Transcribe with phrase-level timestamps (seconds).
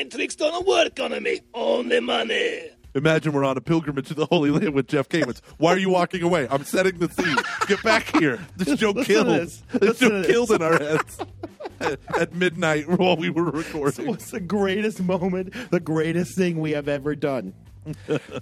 [0.00, 1.40] mind tricks don't work on me.
[1.52, 2.70] Only money.
[2.94, 5.40] Imagine we're on a pilgrimage to the Holy Land with Jeff Cavins.
[5.58, 6.48] Why are you walking away?
[6.50, 7.36] I'm setting the scene.
[7.68, 8.40] Get back here.
[8.56, 9.26] This joke Listen to killed.
[9.28, 9.62] this.
[9.72, 10.32] This Listen to joke this.
[10.32, 11.18] killed in our heads
[11.80, 14.06] at, at midnight while we were recording.
[14.08, 17.54] What's the greatest moment, the greatest thing we have ever done?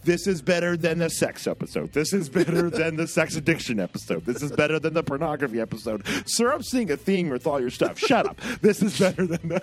[0.03, 1.93] this is better than the sex episode.
[1.93, 4.25] This is better than the sex addiction episode.
[4.25, 6.05] This is better than the pornography episode.
[6.27, 7.99] Sir, I'm seeing a theme with all your stuff.
[7.99, 8.41] Shut up.
[8.63, 9.61] This is better than the.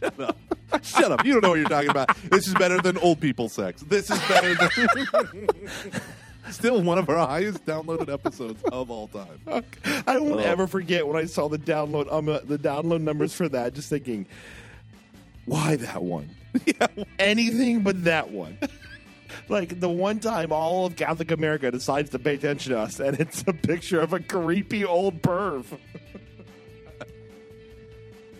[0.00, 0.36] Shut up.
[0.82, 1.24] Shut up.
[1.24, 2.16] You don't know what you're talking about.
[2.30, 3.82] This is better than old people sex.
[3.82, 5.48] This is better than.
[6.50, 9.64] Still one of our highest downloaded episodes of all time.
[10.06, 13.48] I won't ever forget when I saw the download um, uh, the download numbers for
[13.50, 13.74] that.
[13.74, 14.26] Just thinking,
[15.44, 16.30] why that one?
[17.18, 18.58] Anything but that one.
[19.50, 23.18] Like the one time all of Catholic America decides to pay attention to us, and
[23.20, 25.64] it's a picture of a creepy old perv.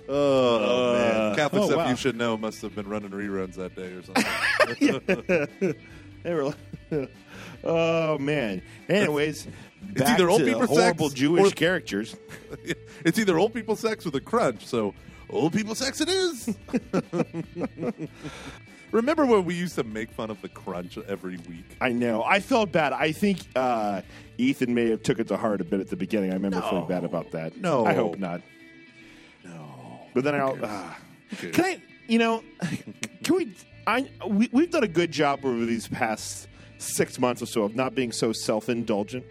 [0.08, 1.36] Oh, man.
[1.36, 1.90] Catholic oh, stuff wow.
[1.90, 5.74] you should know must have been running reruns that day or something.
[6.22, 6.56] They were like-
[7.64, 8.62] oh man.
[8.88, 9.46] Anyways,
[9.94, 12.16] back either old people sex horrible Jewish or- characters.
[13.04, 14.94] it's either old people sex with a crunch, so
[15.30, 16.54] old people sex it is.
[18.90, 21.76] Remember when we used to make fun of the crunch every week?
[21.80, 22.24] I know.
[22.24, 22.94] I felt bad.
[22.94, 24.00] I think uh,
[24.38, 26.30] Ethan may have took it to heart a bit at the beginning.
[26.30, 27.58] I remember feeling bad about that.
[27.58, 27.84] No.
[27.84, 28.40] I hope not.
[30.14, 30.58] But then I'll.
[30.62, 30.94] Uh,
[31.52, 31.82] can I?
[32.06, 32.42] You know,
[33.22, 33.54] can we?
[33.86, 37.74] I we, we've done a good job over these past six months or so of
[37.74, 39.24] not being so self indulgent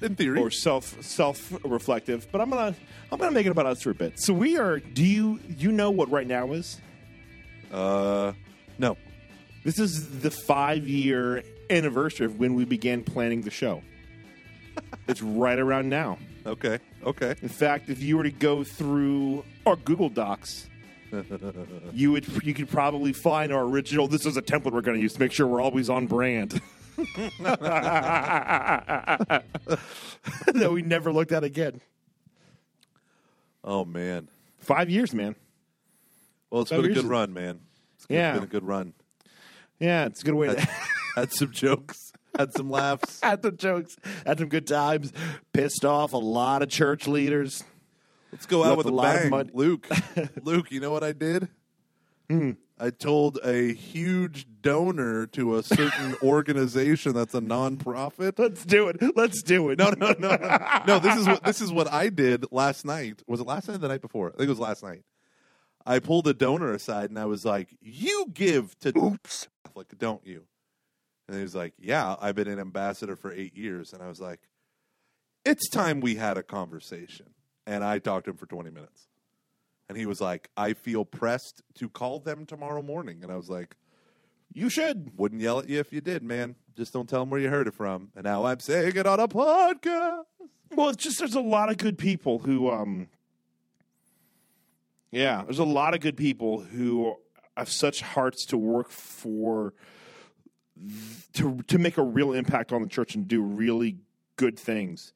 [0.00, 0.40] In theory.
[0.40, 2.26] or self self reflective.
[2.32, 2.74] But I'm gonna
[3.12, 4.14] I'm gonna make it about us for a bit.
[4.20, 4.78] So we are.
[4.80, 6.80] Do you you know what right now is?
[7.72, 8.32] Uh,
[8.78, 8.96] no.
[9.64, 13.82] This is the five year anniversary of when we began planning the show.
[15.08, 16.18] it's right around now.
[16.46, 16.78] Okay.
[17.04, 17.34] Okay.
[17.42, 20.68] In fact, if you were to go through our Google Docs,
[21.92, 24.08] you would you could probably find our original.
[24.08, 26.60] This is a template we're going to use to make sure we're always on brand.
[27.38, 29.44] that
[30.72, 31.80] we never looked at again.
[33.64, 34.28] Oh man.
[34.58, 35.34] Five years, man.
[36.50, 37.60] Well, it's Five been a years good is- run, man.
[37.96, 38.34] It's Yeah.
[38.34, 38.94] been a good run.
[39.80, 40.60] Yeah, it's a good way to
[41.14, 42.07] had some jokes.
[42.38, 43.20] Had some laughs.
[43.20, 45.12] had some jokes, had some good times,
[45.52, 47.64] pissed off a lot of church leaders.
[48.32, 49.88] Let's go out with a a lot of bang, money- Luke.
[50.42, 51.48] Luke, you know what I did?
[52.30, 52.52] Hmm.
[52.80, 58.38] I told a huge donor to a certain organization that's a nonprofit.
[58.38, 58.98] Let's do it.
[59.16, 59.78] Let's do it.
[59.80, 60.82] No, no, no, no.
[60.86, 63.20] No, this is what this is what I did last night.
[63.26, 64.28] Was it last night or the night before?
[64.28, 65.02] I think it was last night.
[65.84, 70.24] I pulled a donor aside and I was like, "You give to Oops, like don't
[70.24, 70.44] you?"
[71.28, 74.20] And he was like, "Yeah, I've been an ambassador for eight years." And I was
[74.20, 74.40] like,
[75.44, 77.34] "It's time we had a conversation."
[77.66, 79.08] And I talked to him for twenty minutes,
[79.88, 83.50] and he was like, "I feel pressed to call them tomorrow morning." And I was
[83.50, 83.76] like,
[84.54, 85.12] You should.
[85.18, 86.56] wouldn't yell at you if you did, man.
[86.74, 88.10] Just don't tell them where you heard it from.
[88.16, 90.24] And now I'm saying it on a podcast.
[90.74, 93.08] Well, it's just there's a lot of good people who, um,
[95.10, 97.16] yeah, there's a lot of good people who
[97.56, 99.74] have such hearts to work for,
[101.34, 103.96] to to make a real impact on the church and do really
[104.36, 105.12] good things,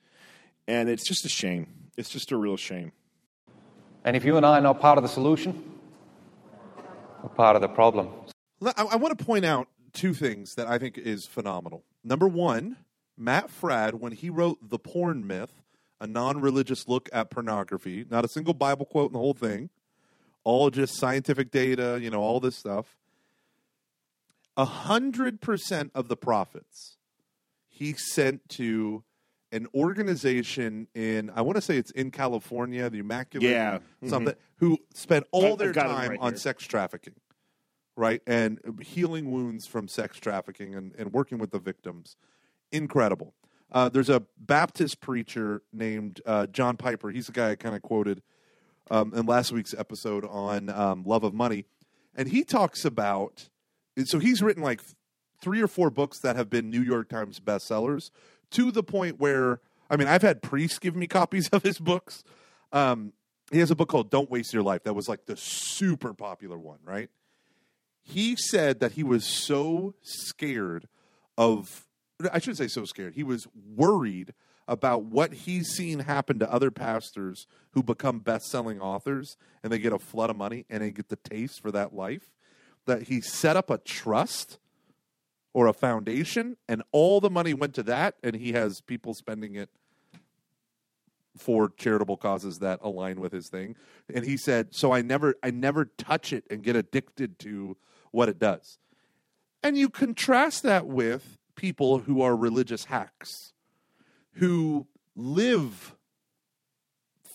[0.67, 1.67] and it's just a shame.
[1.97, 2.93] It's just a real shame.
[4.05, 5.63] And if you and I are not part of the solution,
[7.23, 8.09] we're part of the problem.
[8.65, 11.85] I, I want to point out two things that I think is phenomenal.
[12.03, 12.77] Number one,
[13.17, 15.53] Matt Fradd, when he wrote The Porn Myth,
[16.01, 19.71] a non religious look at pornography, not a single Bible quote in the whole thing,
[20.45, 22.97] all just scientific data, you know, all this stuff.
[24.57, 26.99] A hundred percent of the profits
[27.69, 29.03] he sent to
[29.51, 33.79] an organization in I want to say it's in California, the Immaculate Yeah.
[34.07, 36.39] something, who spent all their I've got it time right on here.
[36.39, 37.15] sex trafficking,
[37.97, 42.17] right, and healing wounds from sex trafficking and, and working with the victims.
[42.71, 43.35] Incredible.
[43.71, 47.11] Uh, there's a Baptist preacher named uh, John Piper.
[47.11, 48.23] He's the guy I kind of quoted
[48.91, 51.65] um, in last week's episode on um, love of money,
[52.15, 53.49] and he talks about.
[54.05, 54.81] So he's written like
[55.41, 58.11] three or four books that have been New York Times bestsellers
[58.53, 59.61] to the point where
[59.91, 62.25] I mean I've had priests give me copies of his books.
[62.73, 63.13] Um,
[63.51, 66.59] he has a book called "Don't Waste Your Life" that was like the super popular
[66.59, 67.11] one, right?
[68.03, 70.89] He said that he was so scared
[71.37, 71.87] of
[72.33, 73.15] I shouldn't say so scared.
[73.15, 74.33] He was worried
[74.69, 79.93] about what he's seen happen to other pastors who become best-selling authors and they get
[79.93, 82.31] a flood of money and they get the taste for that life
[82.87, 84.59] that he set up a trust
[85.55, 89.55] or a foundation and all the money went to that and he has people spending
[89.55, 89.71] it
[91.37, 93.75] for charitable causes that align with his thing.
[94.13, 97.77] And he said, "So I never I never touch it and get addicted to
[98.11, 98.79] what it does."
[99.63, 103.53] And you contrast that with people who are religious hacks
[104.35, 105.95] who live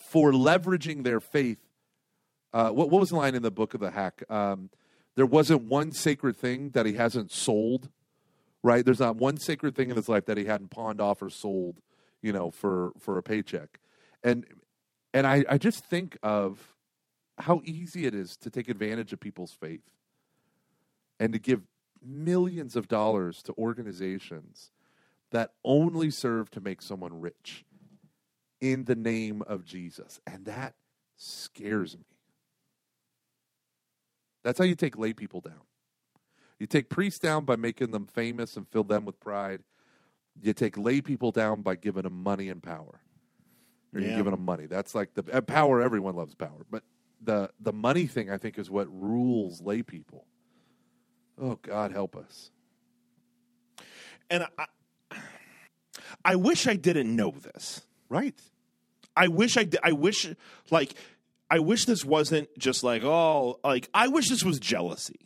[0.10, 1.60] for leveraging their faith.
[2.54, 4.24] Uh, what, what was the line in the book of the hack?
[4.30, 4.70] Um,
[5.18, 7.90] there wasn't one sacred thing that he hasn't sold,
[8.62, 8.86] right?
[8.86, 11.82] There's not one sacred thing in his life that he hadn't pawned off or sold,
[12.22, 13.80] you know, for for a paycheck.
[14.24, 14.46] And
[15.16, 16.76] and I, I just think of
[17.40, 19.90] how easy it is to take advantage of people's faith
[21.20, 21.64] and to give
[22.06, 24.70] millions of dollars to organizations
[25.32, 27.66] that only serve to make someone rich
[28.62, 30.20] in the name of Jesus.
[30.28, 30.76] And that
[31.16, 32.17] scares me.
[34.48, 35.60] That's how you take lay people down.
[36.58, 39.60] You take priests down by making them famous and fill them with pride.
[40.42, 43.02] You take lay people down by giving them money and power.
[43.94, 44.66] Or you're giving them money.
[44.66, 45.82] That's like the uh, power.
[45.82, 46.84] Everyone loves power, but
[47.22, 50.26] the the money thing I think is what rules lay people.
[51.38, 52.50] Oh God, help us.
[54.30, 55.18] And I,
[56.24, 57.82] I wish I didn't know this.
[58.08, 58.40] Right.
[59.14, 60.26] I wish I di- I wish
[60.72, 60.94] like
[61.50, 65.20] I wish this wasn't just like oh like I wish this was jealousy.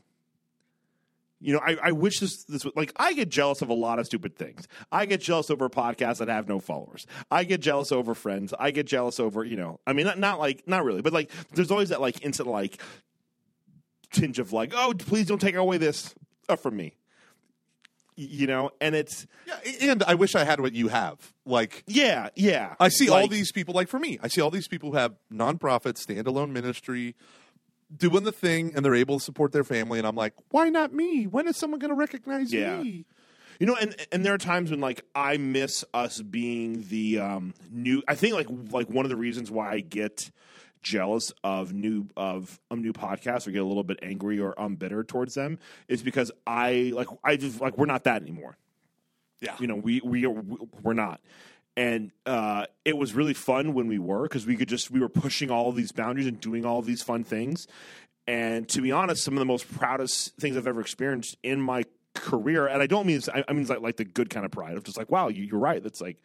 [1.44, 3.98] You know, I, I wish this this was like I get jealous of a lot
[3.98, 4.68] of stupid things.
[4.92, 7.08] I get jealous over podcasts that have no followers.
[7.32, 8.54] I get jealous over friends.
[8.58, 9.80] I get jealous over you know.
[9.88, 12.80] I mean, not, not like not really, but like there's always that like instant like
[14.12, 16.14] tinge of like oh please don't take away this
[16.48, 16.94] uh, from me.
[18.16, 21.34] You know, and it's Yeah, and I wish I had what you have.
[21.46, 22.76] Like yeah yeah.
[22.80, 25.14] I see all these people, like for me, I see all these people who have
[25.34, 27.16] nonprofit, standalone ministry,
[27.96, 29.98] doing the thing, and they're able to support their family.
[30.00, 31.26] And I'm like, why not me?
[31.26, 32.82] When is someone going to recognize Yeah.
[32.82, 33.06] me?
[33.60, 37.54] You know, and and there are times when like I miss us being the um,
[37.72, 38.02] new.
[38.08, 40.32] I think like like one of the reasons why I get
[40.82, 44.76] jealous of new of um, new podcasts or get a little bit angry or um
[44.76, 48.58] bitter towards them is because I like I just like we're not that anymore.
[49.42, 49.56] Yeah.
[49.60, 50.44] You know, we we are
[50.82, 51.20] we're not.
[51.78, 55.10] And uh, it was really fun when we were because we could just we were
[55.10, 57.68] pushing all these boundaries and doing all these fun things.
[58.28, 61.86] And to be honest, some of the most proudest things I've ever experienced in my
[62.14, 64.76] career, and I don't mean I, I mean like like the good kind of pride
[64.76, 65.82] of just like wow, you, you're right.
[65.82, 66.18] That's like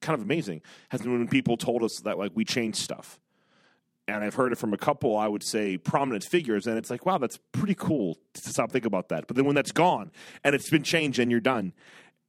[0.00, 0.60] kind of amazing.
[0.90, 3.18] Has been when people told us that like we changed stuff.
[4.08, 7.06] And I've heard it from a couple, I would say, prominent figures, and it's like,
[7.06, 9.28] wow, that's pretty cool to stop thinking about that.
[9.28, 10.10] But then when that's gone
[10.42, 11.72] and it's been changed and you're done,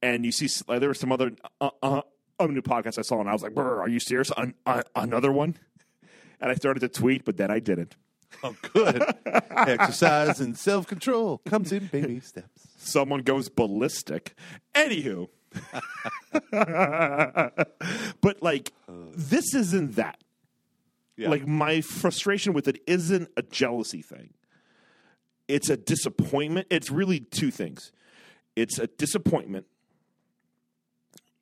[0.00, 2.02] and you see like, there were some other uh, uh,
[2.38, 4.30] other new podcasts I saw, and I was like, "Brr, "Are you serious?
[4.36, 5.56] An- uh, another one?"
[6.40, 7.96] And I started to tweet, but then I didn't.
[8.42, 9.02] Oh, good.
[9.50, 12.68] Exercise and self control comes in baby steps.
[12.78, 14.34] Someone goes ballistic.
[14.74, 15.28] Anywho,
[18.20, 18.72] but like,
[19.14, 20.18] this isn't that.
[21.22, 21.30] Yeah.
[21.30, 24.34] Like my frustration with it isn't a jealousy thing.
[25.48, 26.66] It's a disappointment.
[26.70, 27.92] It's really two things.
[28.56, 29.66] It's a disappointment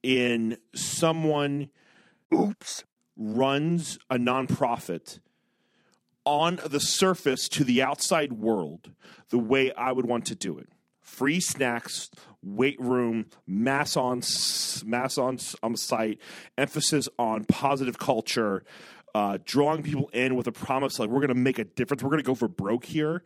[0.02, 1.70] in someone
[2.32, 2.84] oops
[3.16, 5.18] runs a nonprofit
[6.24, 8.92] on the surface to the outside world
[9.30, 10.68] the way I would want to do it.
[11.00, 12.08] Free snacks,
[12.42, 14.22] weight room, mass on
[14.84, 16.18] mass on on site,
[16.56, 18.64] emphasis on positive culture,
[19.14, 22.02] uh, drawing people in with a promise like we're going to make a difference.
[22.02, 23.22] We're going to go for broke here.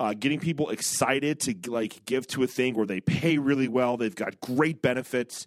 [0.00, 3.96] Uh, getting people excited to like give to a thing where they pay really well.
[3.96, 5.46] They've got great benefits.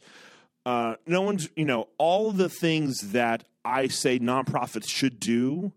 [0.66, 5.72] Uh, no one's you know all the things that I say nonprofits should do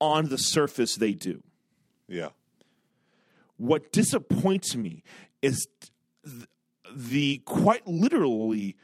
[0.00, 1.42] on the surface they do.
[2.08, 2.30] Yeah.
[3.56, 5.02] What disappoints me
[5.42, 5.66] is
[6.24, 6.46] th-
[6.94, 8.76] the quite literally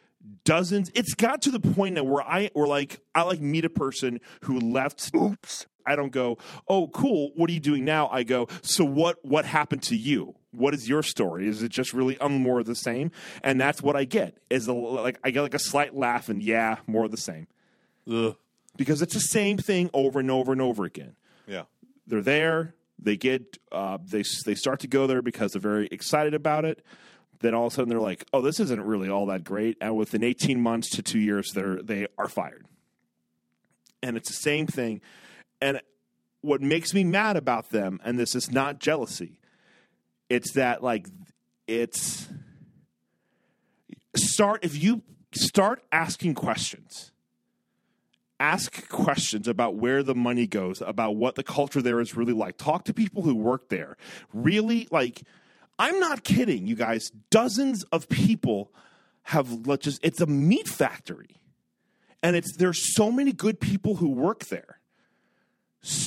[0.44, 0.90] dozens.
[0.94, 4.20] It's got to the point now where I or like I like meet a person
[4.42, 5.10] who left.
[5.14, 5.66] Oops.
[5.86, 6.38] I don't go.
[6.66, 7.32] Oh, cool.
[7.36, 8.08] What are you doing now?
[8.08, 8.48] I go.
[8.62, 9.18] So what?
[9.22, 10.34] What happened to you?
[10.50, 11.46] What is your story?
[11.46, 13.10] Is it just really um, more of the same?
[13.42, 14.38] And that's what I get.
[14.48, 17.48] Is a, like I get like a slight laugh and yeah, more of the same
[18.10, 18.36] Ugh.
[18.76, 21.16] because it's the same thing over and over and over again
[21.46, 21.64] Yeah.
[22.06, 22.74] they're there.
[22.98, 26.82] They get uh, they they start to go there because they're very excited about it.
[27.40, 29.96] Then all of a sudden they're like, "Oh, this isn't really all that great." And
[29.96, 32.66] within eighteen months to two years, they're they are fired.
[34.02, 35.00] And it's the same thing.
[35.60, 35.80] And
[36.40, 39.40] what makes me mad about them, and this is not jealousy,
[40.28, 41.06] it's that like
[41.66, 42.28] it's
[44.14, 47.12] start if you start asking questions
[48.40, 52.56] ask questions about where the money goes, about what the culture there is really like.
[52.56, 53.96] Talk to people who work there.
[54.32, 55.22] Really, like,
[55.78, 57.10] I'm not kidding, you guys.
[57.30, 58.72] Dozens of people
[59.24, 61.40] have let's just, it's a meat factory.
[62.22, 64.80] and it's there's so many good people who work there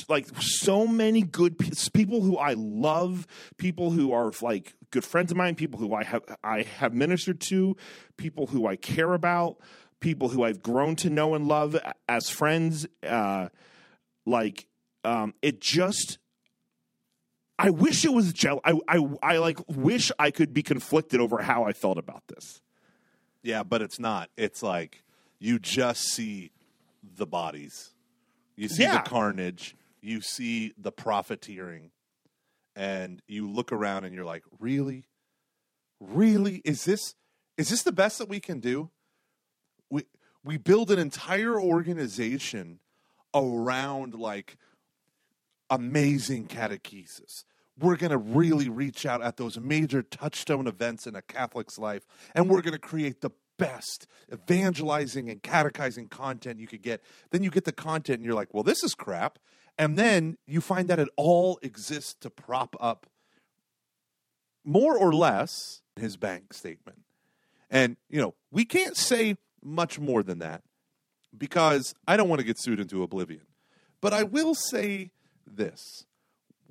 [0.08, 3.26] like so many good pe- people who I love,
[3.58, 7.40] people who are like good friends of mine, people who I have I have ministered
[7.42, 7.76] to,
[8.16, 9.58] people who I care about,
[10.00, 12.86] people who I've grown to know and love as friends.
[13.06, 13.48] Uh,
[14.26, 14.66] like
[15.04, 16.18] um, it just.
[17.58, 18.60] I wish it was gel.
[18.64, 22.60] I, I I like wish I could be conflicted over how I felt about this.
[23.42, 24.30] Yeah, but it's not.
[24.36, 25.02] It's like
[25.38, 26.52] you just see
[27.02, 27.94] the bodies.
[28.56, 29.02] You see Yeah.
[29.02, 29.76] the carnage.
[30.00, 31.90] You see the profiteering.
[32.76, 35.06] And you look around and you're like, "Really?
[36.00, 36.62] Really?
[36.64, 37.14] Is this
[37.56, 38.90] is this the best that we can do?"
[39.90, 40.04] We
[40.44, 42.78] we build an entire organization
[43.34, 44.56] around like
[45.70, 47.44] amazing catechesis.
[47.78, 52.06] We're going to really reach out at those major touchstone events in a Catholic's life,
[52.34, 57.02] and we're going to create the best evangelizing and catechizing content you could get.
[57.30, 59.38] Then you get the content, and you're like, well, this is crap.
[59.76, 63.06] And then you find that it all exists to prop up
[64.64, 67.00] more or less his bank statement.
[67.70, 70.62] And, you know, we can't say much more than that
[71.36, 73.42] because I don't want to get sued into oblivion.
[74.00, 75.10] But I will say
[75.56, 76.04] this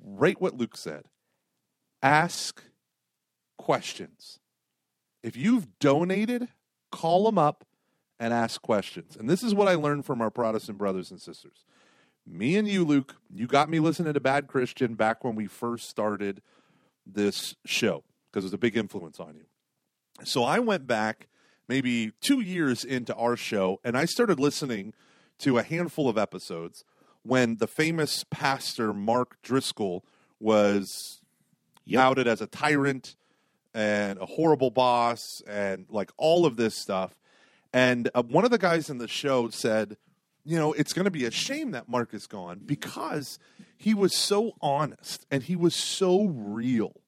[0.02, 1.04] rate what Luke said
[2.02, 2.62] ask
[3.56, 4.38] questions.
[5.22, 6.48] If you've donated,
[6.92, 7.64] call them up
[8.20, 9.16] and ask questions.
[9.16, 11.64] And this is what I learned from our Protestant brothers and sisters.
[12.26, 15.88] Me and you, Luke, you got me listening to Bad Christian back when we first
[15.88, 16.42] started
[17.06, 19.46] this show because it was a big influence on you.
[20.24, 21.28] So I went back
[21.68, 24.94] maybe two years into our show and I started listening
[25.40, 26.84] to a handful of episodes
[27.28, 30.02] when the famous pastor Mark Driscoll
[30.40, 31.20] was
[31.94, 33.16] outed as a tyrant
[33.74, 37.20] and a horrible boss and like all of this stuff.
[37.72, 39.98] And uh, one of the guys in the show said,
[40.42, 43.38] you know, it's going to be a shame that Mark is gone because
[43.76, 47.02] he was so honest and he was so real.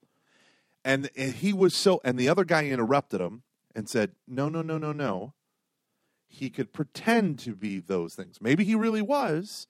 [0.85, 3.43] And, and he was so, and the other guy interrupted him
[3.75, 5.33] and said, no, no, no, no, no.
[6.29, 8.39] He could pretend to be those things.
[8.41, 9.67] Maybe he really was,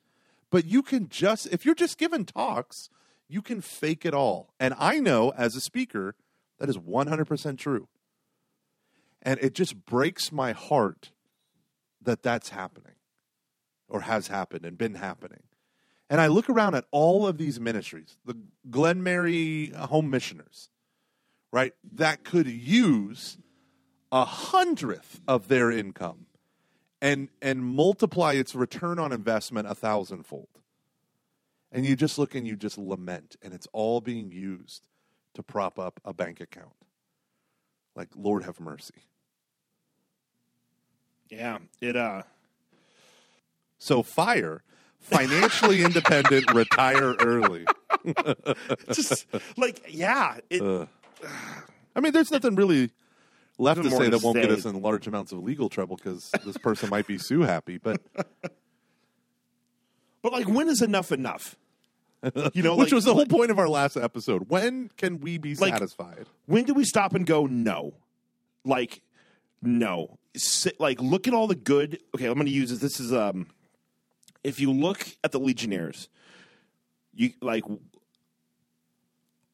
[0.51, 2.91] but you can just, if you're just giving talks,
[3.29, 4.53] you can fake it all.
[4.59, 6.17] And I know as a speaker,
[6.59, 7.89] that is 100% true.
[9.23, 11.13] And it just breaks my heart
[12.03, 12.95] that that's happening
[13.89, 15.43] or has happened and been happening.
[16.09, 18.37] And I look around at all of these ministries, the
[18.69, 20.71] Glenmary Home Missioners,
[21.53, 23.39] right, that could use
[24.11, 26.27] a hundredth of their income
[27.01, 30.49] and and multiply its return on investment a thousandfold.
[31.73, 34.89] And you just look and you just lament, and it's all being used
[35.35, 36.75] to prop up a bank account.
[37.95, 39.05] Like, Lord have mercy.
[41.29, 42.23] Yeah, it uh
[43.79, 44.63] So fire,
[44.99, 47.67] financially independent, retire early.
[48.93, 49.27] just
[49.57, 50.89] like yeah, it
[51.95, 52.91] I mean, there's nothing really
[53.61, 56.57] left to say that won't get us in large amounts of legal trouble because this
[56.59, 57.79] person might be sue happy.
[57.79, 58.01] But
[60.23, 61.57] but like when is enough enough?
[62.55, 64.49] You know, which like, was the whole point of our last episode.
[64.49, 66.27] When can we be Like- satisfied?
[66.47, 67.95] when do we stop and go no?
[68.65, 69.03] Like
[69.63, 70.19] no.
[70.37, 71.99] Sit, like look at all the good.
[72.15, 72.79] Okay, I'm going to use this.
[72.81, 73.49] This is um
[74.45, 76.09] if you look at the Legionnaires,
[77.13, 77.65] you like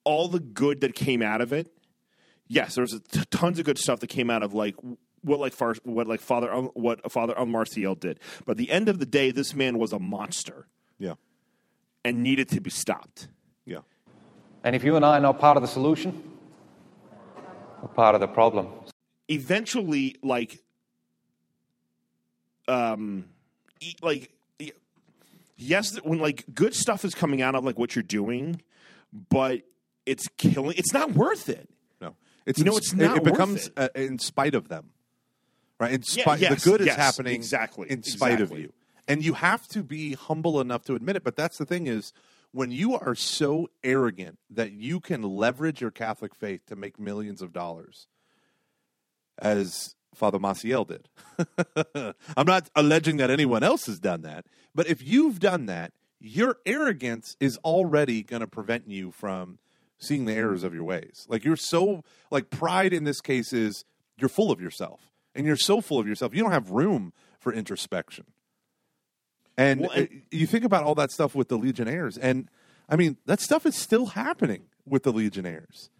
[0.05, 1.73] all the good that came out of it.
[2.49, 4.77] Yes, there's a t- tons of good stuff that came out of like
[5.23, 8.21] what like far, what like Father Un- what Father Un Marcial did.
[8.45, 10.67] But at the end of the day, this man was a monster
[10.99, 11.15] Yeah,
[12.05, 13.29] and needed to be stopped.
[13.65, 13.79] yeah.
[14.65, 16.23] And if you and I are not part of the solution,
[17.83, 18.69] we're part of the problem.
[19.29, 20.63] eventually like
[22.69, 23.27] um
[23.81, 24.73] e- like e-
[25.57, 28.61] yes when like good stuff is coming out of like what you're doing
[29.31, 29.63] but
[30.05, 31.76] it's killing it's not worth it No,
[32.47, 33.73] it's You know, it's not it, worth becomes it.
[33.77, 34.91] Uh, in spite of them,
[35.79, 35.93] right?
[35.93, 38.57] In Yeah, spite, yes, the good is happening exactly, in spite exactly.
[38.57, 38.73] of you,
[39.09, 41.25] and you have to be humble enough to admit it.
[41.25, 42.13] But that's the thing is,
[42.53, 47.43] when you are so arrogant that you can leverage your Catholic faith to make millions
[47.43, 48.07] of dollars,
[49.39, 51.09] as Father Maciel did.
[52.37, 56.57] I'm not alleging that anyone else has done that, but if you've done that, your
[56.65, 59.59] arrogance is already going to prevent you from
[59.99, 61.27] seeing the errors of your ways.
[61.29, 63.85] Like you're so like pride in this case is
[64.19, 65.13] you're full of yourself.
[65.35, 68.25] And you're so full of yourself, you don't have room for introspection.
[69.59, 72.51] And, Well, uh, you think about all that stuff with the Legionnaires, and
[72.89, 75.91] I mean, that stuff is still happening with the Legionnaires.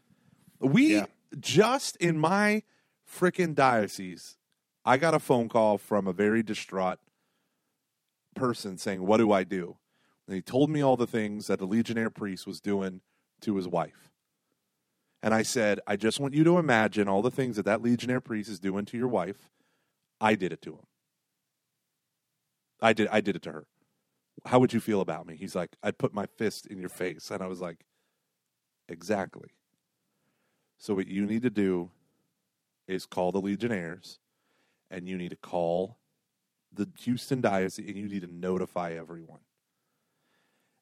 [0.61, 1.07] We Yeah.
[1.39, 2.63] just in my
[3.11, 4.37] freaking diocese,
[4.85, 6.99] I got a phone call from a very distraught
[8.35, 9.77] person saying, What do I do?
[10.27, 13.01] And he told me all the things that the Legionnaire priest was doing
[13.43, 14.11] to his wife.
[15.23, 18.21] And I said, I just want you to imagine all the things that that Legionnaire
[18.21, 19.51] priest is doing to your wife.
[20.21, 20.87] I did it to him.
[22.81, 23.67] I did I did it to her.
[24.45, 25.37] How would you feel about me?
[25.37, 27.31] He's like, I'd put my fist in your face.
[27.31, 27.85] And I was like,
[28.89, 29.51] Exactly.
[30.79, 31.91] So what you need to do
[32.87, 34.19] is call the Legionnaires
[34.91, 35.99] and you need to call
[36.73, 39.41] the Houston diocese and you need to notify everyone.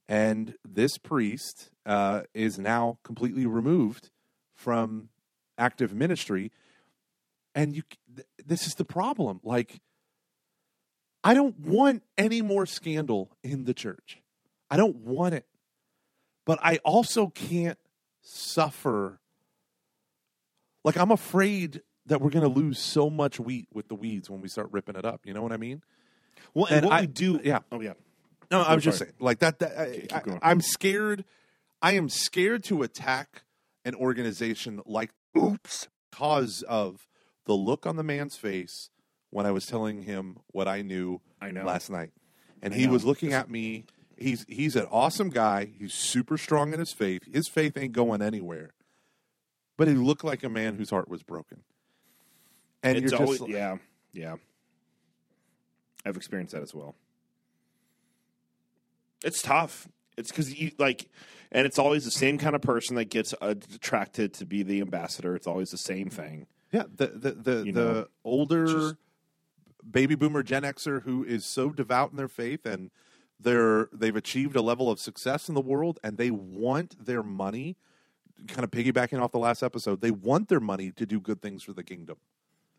[0.09, 4.11] And this priest uh, is now completely removed
[4.55, 5.09] from
[5.57, 6.53] active ministry.
[7.55, 7.83] And you,
[8.15, 9.41] th- this is the problem.
[9.43, 9.81] Like,
[11.23, 14.19] I don't want any more scandal in the church.
[14.71, 15.47] I don't want it.
[16.45, 17.79] But I also can't
[18.21, 19.21] suffer.
[20.85, 24.43] Like, I'm afraid that we're going to lose so much wheat with the weeds when
[24.43, 25.23] we start ripping it up.
[25.25, 25.83] You know what I mean?
[26.53, 27.61] Well, and, And what I- we do, yeah.
[27.73, 27.95] Oh yeah.
[28.51, 29.09] No, I I'm was just sorry.
[29.11, 29.59] saying, like that.
[29.61, 30.39] that I, keep going.
[30.43, 31.25] I, am scared.
[31.83, 33.43] I am scared to attack
[33.85, 37.07] an organization like Oops because of
[37.47, 38.91] the look on the man's face
[39.31, 41.65] when I was telling him what I knew I know.
[41.65, 42.13] last night,
[42.63, 42.93] and I he know.
[42.93, 43.85] was looking at me.
[44.17, 45.69] He's he's an awesome guy.
[45.77, 47.23] He's super strong in his faith.
[47.33, 48.75] His faith ain't going anywhere,
[49.77, 51.63] but he looked like a man whose heart was broken.
[52.83, 53.79] And it's you're always just yeah,
[54.13, 54.37] yeah.
[56.07, 56.95] I've experienced that as well.
[59.25, 59.89] It's tough.
[60.17, 61.09] It's because you like,
[61.51, 64.81] and it's always the same kind of person that gets uh, attracted to be the
[64.81, 65.35] ambassador.
[65.35, 66.47] It's always the same thing.
[66.71, 68.95] Yeah, the the the, You the know, older just-
[69.91, 72.91] baby boomer Gen Xer who is so devout in their faith and
[73.41, 77.77] they're they've achieved a level of success in the world and they want their money
[78.49, 81.63] kind of piggybacking off the last episode they want their money to do good things
[81.63, 82.17] for the kingdom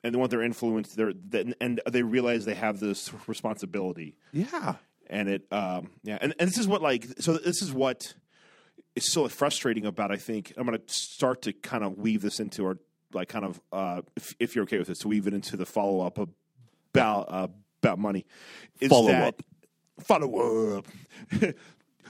[0.03, 0.95] And they want their influence.
[0.95, 1.13] Their
[1.61, 4.15] and they realize they have this responsibility.
[4.33, 4.75] yeah
[5.07, 8.13] and it um yeah and, and this is what like so this is what
[8.95, 12.39] is so frustrating about i think i'm going to start to kind of weave this
[12.39, 12.77] into our
[13.13, 15.65] like kind of uh if, if you're okay with this to weave it into the
[15.65, 17.47] follow-up about uh,
[17.81, 18.25] about money
[18.79, 19.41] is Follow-up.
[20.01, 20.87] follow up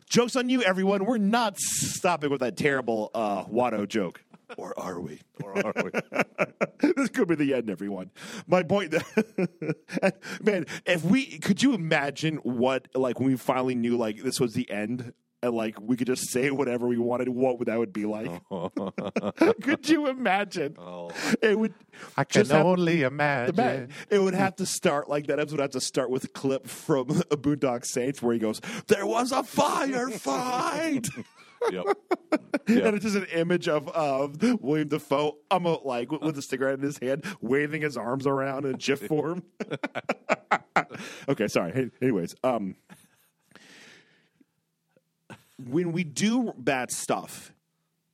[0.09, 1.05] jokes on you everyone.
[1.05, 4.21] We're not stopping with that terrible uh watto joke
[4.57, 6.91] or are we or are we?
[6.95, 8.11] this could be the end, everyone.
[8.47, 8.93] My point,
[10.41, 10.65] man.
[10.85, 14.69] If we could you imagine what like when we finally knew like this was the
[14.69, 18.05] end, and like we could just say whatever we wanted, what would that would be
[18.05, 18.31] like?
[19.61, 20.75] could you imagine?
[20.79, 21.11] Oh.
[21.41, 21.73] It would.
[22.17, 25.39] i can just have- only the imagine man- It would have to start like that.
[25.39, 28.59] Episode would have to start with a clip from a Boondock Saints where he goes,
[28.87, 31.07] "There was a firefight."
[31.71, 31.85] Yep.
[32.67, 36.79] And it's just an image of of Willem Dafoe, I'm like with, with a cigarette
[36.79, 39.43] in his hand, waving his arms around in a GIF form.
[41.29, 41.71] okay, sorry.
[41.73, 42.75] Hey, Anyways, um,
[45.63, 47.53] when we do bad stuff,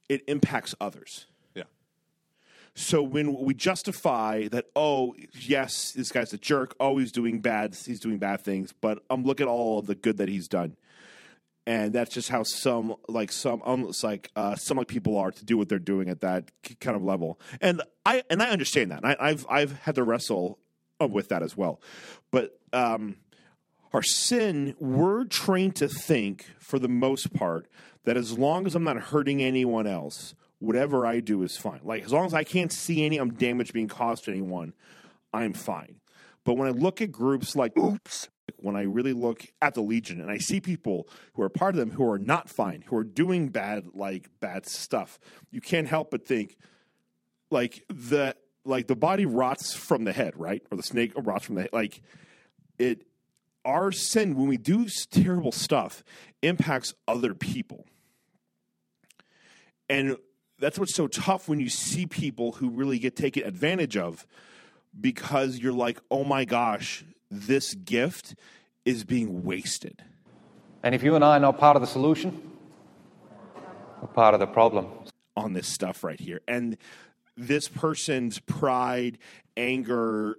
[0.09, 1.27] it impacts others.
[1.55, 1.63] yeah
[2.75, 6.75] So when we justify that, oh yes, this guy's a jerk.
[6.79, 7.75] Oh, he's doing bad.
[7.75, 8.73] He's doing bad things.
[8.79, 10.75] But um, look at all of the good that he's done,
[11.67, 15.45] and that's just how some like some almost like uh, some like people are to
[15.45, 17.39] do what they're doing at that kind of level.
[17.59, 19.05] And I and I understand that.
[19.05, 20.59] I, I've I've had to wrestle
[20.99, 21.81] with that as well.
[22.31, 23.17] But um,
[23.93, 27.67] our sin, we're trained to think for the most part
[28.03, 31.81] that as long as I'm not hurting anyone else, whatever I do is fine.
[31.83, 34.73] Like as long as I can't see any damage being caused to anyone,
[35.33, 36.00] I'm fine.
[36.43, 40.21] But when I look at groups like Oops, when I really look at the Legion
[40.21, 43.03] and I see people who are part of them who are not fine, who are
[43.03, 45.19] doing bad like bad stuff,
[45.51, 46.57] you can't help but think
[47.49, 50.63] like the like the body rots from the head, right?
[50.71, 51.73] Or the snake rots from the head.
[51.73, 52.01] Like
[52.77, 53.05] it
[53.63, 56.03] our sin when we do terrible stuff
[56.41, 57.85] impacts other people.
[59.89, 60.17] And
[60.59, 64.25] that's what's so tough when you see people who really get taken advantage of
[64.99, 68.35] because you're like, "Oh my gosh, this gift
[68.85, 70.03] is being wasted."
[70.83, 72.51] And if you and I are not part of the solution,
[74.01, 74.87] we're part of the problem.
[75.37, 76.41] on this stuff right here.
[76.47, 76.77] And
[77.37, 79.17] this person's pride,
[79.55, 80.37] anger,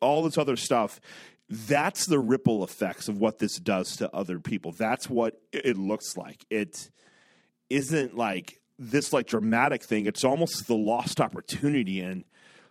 [0.00, 1.00] all this other stuff,
[1.48, 4.72] that's the ripple effects of what this does to other people.
[4.72, 6.44] That's what it it looks like.
[6.50, 6.90] It
[7.70, 10.06] isn't like this like dramatic thing.
[10.06, 12.24] It's almost the lost opportunity and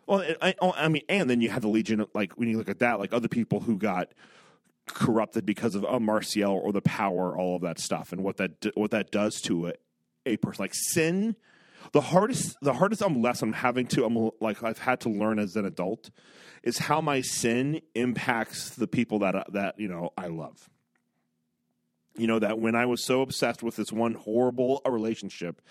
[0.06, 2.06] well, I, I I mean, and then you have the Legion.
[2.14, 4.10] Like when you look at that, like other people who got
[4.88, 8.52] corrupted because of uh, Marcial or the power, all of that stuff, and what that
[8.76, 9.82] what that does to it
[10.26, 10.64] a person.
[10.64, 11.36] Like sin,
[11.92, 15.40] the hardest the hardest um, lesson I'm having to I'm like I've had to learn
[15.40, 16.10] as an adult
[16.64, 20.70] is how my sin impacts the people that that you know I love.
[22.18, 25.62] You know that when I was so obsessed with this one horrible relationship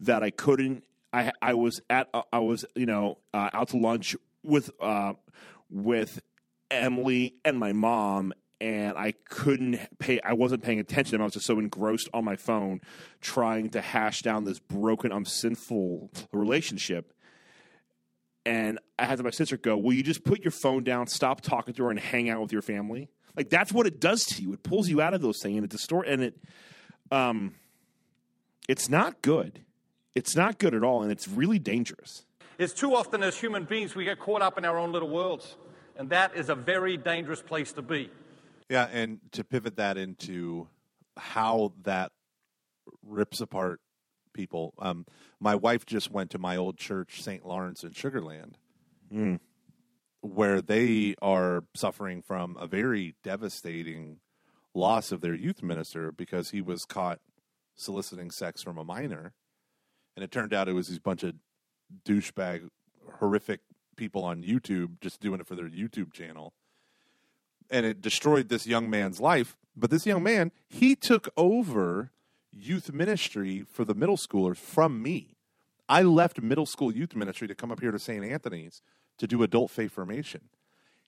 [0.00, 3.76] that I couldn't I I was at uh, I was you know uh, out to
[3.76, 5.14] lunch with uh,
[5.70, 6.20] with
[6.70, 10.20] Emily and my mom and I couldn't pay.
[10.20, 11.20] I wasn't paying attention.
[11.20, 12.80] I was just so engrossed on my phone,
[13.20, 17.12] trying to hash down this broken, um, sinful relationship.
[18.46, 21.74] And I had my sister go, "Will you just put your phone down, stop talking
[21.74, 24.52] to her, and hang out with your family?" Like that's what it does to you.
[24.52, 26.38] It pulls you out of those things, and it distort, and it,
[27.10, 27.56] um,
[28.68, 29.64] it's not good.
[30.14, 32.24] It's not good at all, and it's really dangerous.
[32.58, 35.56] It's too often as human beings we get caught up in our own little worlds,
[35.96, 38.10] and that is a very dangerous place to be.
[38.68, 40.68] Yeah, and to pivot that into
[41.16, 42.12] how that
[43.06, 43.80] rips apart
[44.32, 44.74] people.
[44.78, 45.06] Um,
[45.40, 47.44] my wife just went to my old church, St.
[47.46, 48.58] Lawrence in Sugar Land,
[49.12, 49.40] Mm.
[50.22, 54.20] where they are suffering from a very devastating
[54.74, 57.20] loss of their youth minister because he was caught
[57.74, 59.34] soliciting sex from a minor.
[60.16, 61.34] And it turned out it was these bunch of
[62.04, 62.68] douchebag,
[63.18, 63.60] horrific
[63.96, 66.52] people on YouTube just doing it for their YouTube channel.
[67.70, 69.56] And it destroyed this young man's life.
[69.76, 72.10] But this young man, he took over
[72.50, 75.36] youth ministry for the middle schoolers from me.
[75.88, 78.24] I left middle school youth ministry to come up here to St.
[78.24, 78.82] Anthony's
[79.18, 80.42] to do adult faith formation.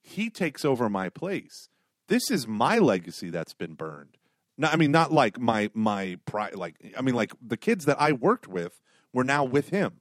[0.01, 1.69] He takes over my place.
[2.09, 4.19] This is my legacy that's been burned.
[4.57, 8.01] No, I mean not like my my pri like I mean like the kids that
[8.01, 8.81] I worked with
[9.15, 9.93] were now with him.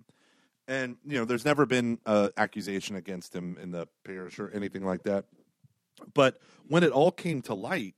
[0.68, 4.86] And you know, there's never been an accusation against him in the parish or anything
[4.86, 5.26] like that.
[6.14, 7.96] But when it all came to light,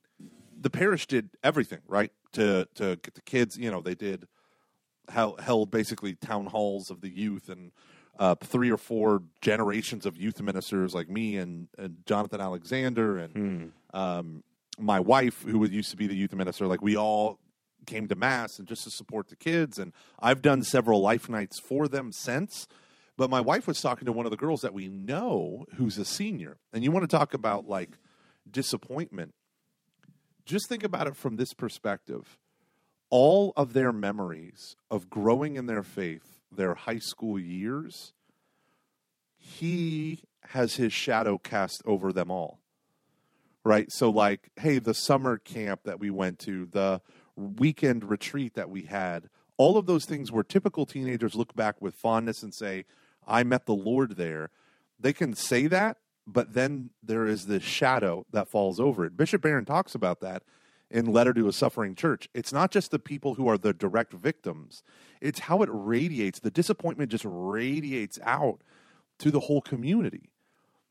[0.59, 3.57] the parish did everything right to to get the kids.
[3.57, 4.27] You know, they did
[5.09, 7.71] held, held basically town halls of the youth and
[8.17, 13.35] uh, three or four generations of youth ministers like me and, and Jonathan Alexander and
[13.93, 14.43] um,
[14.79, 16.65] my wife, who used to be the youth minister.
[16.65, 17.39] Like we all
[17.85, 19.79] came to mass and just to support the kids.
[19.79, 22.67] And I've done several life nights for them since.
[23.17, 26.05] But my wife was talking to one of the girls that we know who's a
[26.05, 26.57] senior.
[26.73, 27.97] And you want to talk about like
[28.49, 29.33] disappointment.
[30.45, 32.37] Just think about it from this perspective.
[33.09, 38.13] All of their memories of growing in their faith, their high school years,
[39.37, 42.59] he has his shadow cast over them all.
[43.63, 43.91] Right?
[43.91, 47.01] So, like, hey, the summer camp that we went to, the
[47.35, 51.95] weekend retreat that we had, all of those things where typical teenagers look back with
[51.95, 52.85] fondness and say,
[53.27, 54.49] I met the Lord there.
[54.99, 59.17] They can say that, but then there is this shadow that falls over it.
[59.17, 60.43] Bishop Barron talks about that
[60.89, 62.29] in Letter to a Suffering Church.
[62.33, 64.83] It's not just the people who are the direct victims,
[65.21, 66.39] it's how it radiates.
[66.39, 68.61] The disappointment just radiates out
[69.19, 70.29] to the whole community.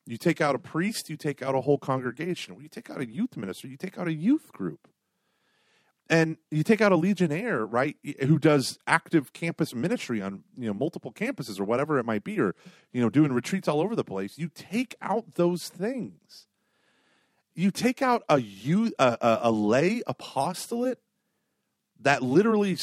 [0.06, 2.56] You take out a priest, you take out a whole congregation.
[2.60, 4.88] You take out a youth minister, you take out a youth group.
[6.10, 10.74] And you take out a legionnaire, right, who does active campus ministry on you know
[10.74, 12.54] multiple campuses or whatever it might be, or
[12.92, 14.36] you know doing retreats all over the place.
[14.36, 16.46] You take out those things.
[17.54, 20.98] You take out a you a, a, lay apostolate
[22.00, 22.76] that literally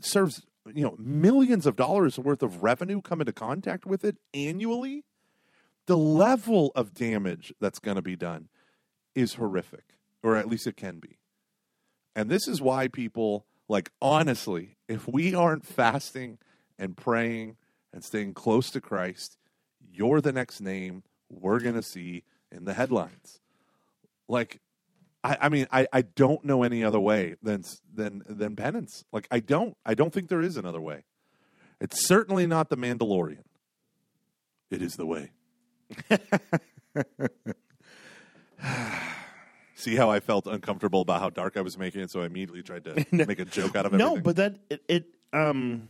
[0.00, 5.04] serves you know millions of dollars worth of revenue come into contact with it annually.
[5.84, 8.48] The level of damage that's going to be done
[9.14, 11.18] is horrific, or at least it can be.
[12.16, 16.38] And this is why people, like, honestly, if we aren't fasting
[16.78, 17.58] and praying
[17.92, 19.36] and staying close to Christ,
[19.92, 23.40] you're the next name we're going to see in the headlines.
[24.28, 24.60] Like,
[25.22, 29.04] I, I mean, I, I don't know any other way than, than, than penance.
[29.12, 29.76] Like, I don't.
[29.84, 31.04] I don't think there is another way.
[31.82, 33.44] It's certainly not the Mandalorian.
[34.70, 35.32] It is the way.
[39.86, 42.60] See how I felt uncomfortable about how dark I was making it, so I immediately
[42.60, 43.98] tried to make a joke out of it.
[43.98, 45.88] No, but that it, it um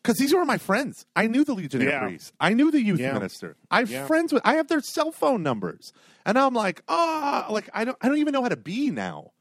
[0.00, 1.06] because these were my friends.
[1.16, 2.06] I knew the Legionnaire Yeah.
[2.06, 2.32] priest.
[2.38, 3.14] I knew the youth Yeah.
[3.14, 3.56] minister.
[3.72, 4.06] I have Yeah.
[4.06, 4.40] friends with.
[4.46, 5.92] I have their cell phone numbers,
[6.24, 7.98] and I'm like, ah, like I don't.
[8.00, 9.32] I don't even know how to be now.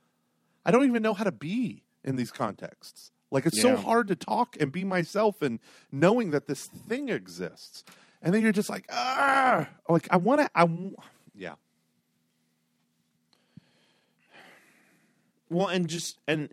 [0.66, 3.12] I don't even know how to be in these contexts.
[3.30, 5.60] Like it's so hard to talk and be myself, and
[5.92, 7.84] knowing that this thing exists,
[8.24, 10.50] and then you're just like, ah, like I want to.
[10.56, 10.96] I w-
[11.36, 11.54] yeah.
[15.50, 16.50] Well and just and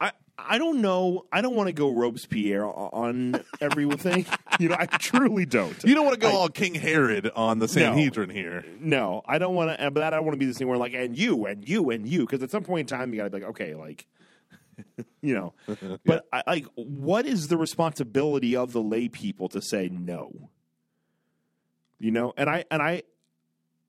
[0.00, 4.26] I I don't know I don't want to go Robespierre on everything.
[4.58, 5.82] you know, I truly don't.
[5.84, 8.64] You don't want to go all King Herod on the Sanhedrin here.
[8.80, 9.90] No, I don't want to.
[9.90, 11.90] But that I don't want to be this thing where like and you and you
[11.90, 14.06] and you because at some point in time you got to be like okay like
[15.22, 15.54] you know.
[16.04, 20.50] But I, like, what is the responsibility of the lay people to say no?
[21.98, 23.02] You know, and I and I,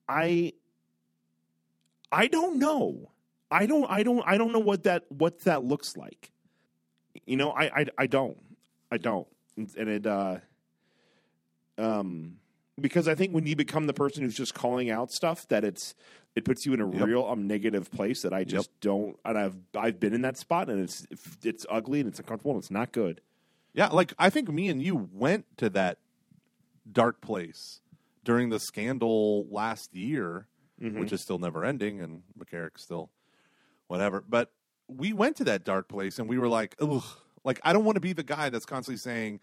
[0.08, 0.54] I,
[2.12, 3.12] I don't know.
[3.51, 3.86] I don't.
[3.89, 4.23] I don't.
[4.25, 6.31] I don't know what that what that looks like.
[7.25, 8.38] You know, I I, I don't.
[8.91, 9.27] I don't.
[9.58, 10.05] And it.
[10.05, 10.38] uh
[11.77, 12.38] um
[12.79, 15.95] because I think when you become the person who's just calling out stuff, that it's
[16.36, 17.08] it puts you in a Yep.
[17.08, 19.17] real um, negative place that I just don't.
[19.23, 21.05] And I've I've been in that spot, and it's
[21.43, 23.21] it's ugly and it's uncomfortable and it's not good.
[23.73, 25.99] Yeah, like I think me and you went to that
[26.91, 27.79] dark place
[28.25, 30.47] during the scandal last year,
[30.79, 33.10] which is still never ending, and McCarrick's still
[33.88, 34.24] whatever.
[34.28, 34.52] But
[34.88, 37.04] we went to that dark place, and we were like, ugh,
[37.43, 39.39] like I don't want to be the guy that's constantly saying,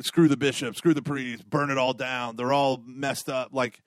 [0.00, 2.36] "Screw the bishop, screw the priest, burn it all down.
[2.36, 3.82] They're all messed up." Like,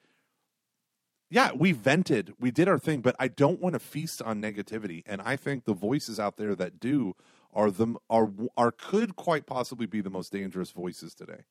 [1.29, 5.03] yeah, we vented, we did our thing, but I don't want to feast on negativity,
[5.05, 7.15] and I think the voices out there that do
[7.53, 11.45] are the are are could quite possibly be the most dangerous voices today.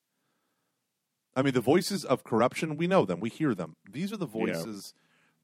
[1.37, 3.77] I mean, the voices of corruption, we know them, we hear them.
[3.91, 4.95] These are the voices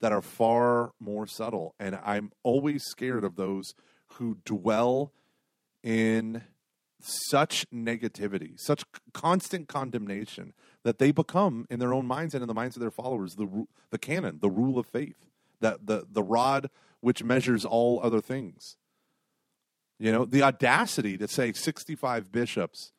[0.00, 3.74] that are far more subtle, and I'm always scared of those
[4.14, 5.12] who dwell
[5.82, 6.42] in
[7.00, 12.54] such negativity, such constant condemnation that they become in their own minds and in the
[12.54, 15.26] minds of their followers the the canon, the rule of faith,
[15.60, 18.76] that the the rod which measures all other things.
[19.98, 22.92] You know, the audacity to say 65 bishops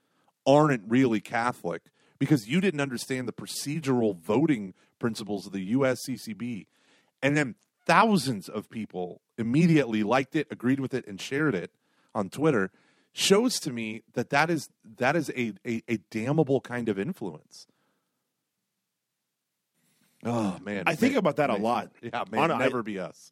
[0.46, 1.84] aren't really Catholic
[2.20, 6.68] because you didn't understand the procedural voting principles of the USCCB.
[7.22, 7.56] And then
[7.86, 11.72] thousands of people immediately liked it, agreed with it, and shared it
[12.16, 12.72] on Twitter
[13.14, 17.68] shows to me that that is that is a, a, a damnable kind of influence.
[20.24, 21.92] Oh man, I think May- about that a lot.
[22.02, 23.32] Yeah, may On- it I- never be us.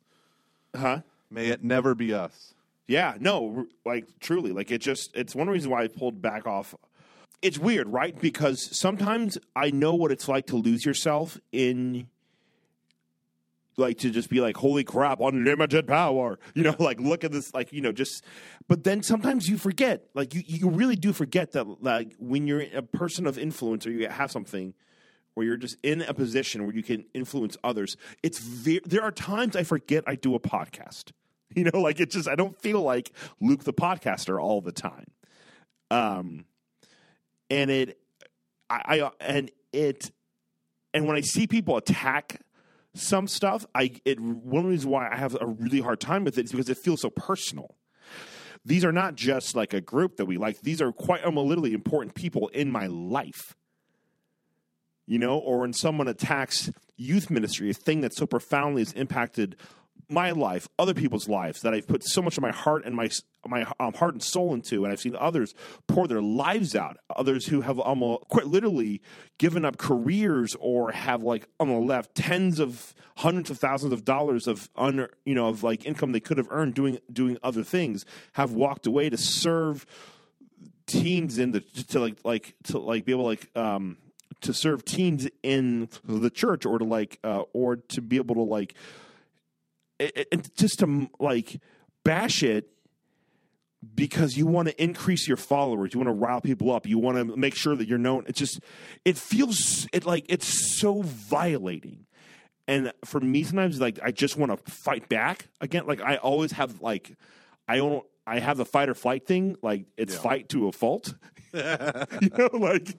[0.75, 1.01] Huh?
[1.31, 2.53] May it never be us.
[2.87, 6.73] Yeah, no, like truly, like it just it's one reason why I pulled back off.
[7.41, 8.19] It's weird, right?
[8.19, 12.07] Because sometimes I know what it's like to lose yourself in
[13.79, 16.39] like to just be like, holy crap, unlimited power.
[16.55, 18.23] You know, like look at this, like, you know, just
[18.67, 20.05] but then sometimes you forget.
[20.13, 23.91] Like you, you really do forget that like when you're a person of influence or
[23.91, 24.73] you have something
[25.33, 27.95] where you're just in a position where you can influence others.
[28.23, 31.11] It's ve- there are times I forget I do a podcast.
[31.55, 33.11] You know, like it just I don't feel like
[33.41, 35.05] Luke the podcaster all the time.
[35.89, 36.45] Um,
[37.49, 37.99] and it,
[38.69, 40.11] I, I and it,
[40.93, 42.39] and when I see people attack
[42.95, 46.45] some stuff, I it one reason why I have a really hard time with it
[46.45, 47.75] is because it feels so personal.
[48.65, 51.73] These are not just like a group that we like; these are quite um, literally
[51.73, 53.55] important people in my life
[55.09, 59.55] you know, or when someone attacks youth ministry, a thing that so profoundly has impacted
[60.09, 63.09] my life, other people's lives, that I've put so much of my heart and my
[63.47, 65.53] my um, heart and soul into, and I've seen others
[65.87, 66.97] pour their lives out.
[67.15, 69.01] Others who have almost quite literally
[69.37, 74.03] given up careers or have like on the left tens of hundreds of thousands of
[74.03, 77.63] dollars of un, you know of like income they could have earned doing doing other
[77.63, 79.85] things, have walked away to serve
[80.87, 83.97] teens in the to like like to like be able like um
[84.41, 88.41] to serve teens in the church or to like uh or to be able to
[88.41, 88.73] like
[89.99, 91.61] it- just to like
[92.03, 92.69] bash it
[93.95, 97.15] because you want to increase your followers you want to rile people up you want
[97.17, 98.59] to make sure that you're known it just
[99.05, 102.05] it feels it like it's so violating.
[102.67, 106.51] And for me sometimes like i just want to fight back again like i always
[106.51, 107.17] have like
[107.67, 111.13] i don't i have the fight or flight thing like it's fight to a fault.
[111.51, 112.95] You know like